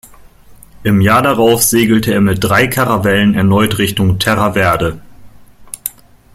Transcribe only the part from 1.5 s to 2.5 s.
segelte er mit